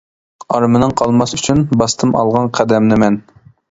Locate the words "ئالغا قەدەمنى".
2.19-3.03